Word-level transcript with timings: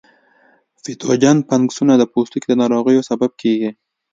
پتوجن 0.83 1.37
فنګسونه 1.47 1.93
د 1.97 2.03
پوستکي 2.11 2.47
د 2.49 2.53
ناروغیو 2.61 3.07
سبب 3.09 3.31
کیږي. 3.41 3.69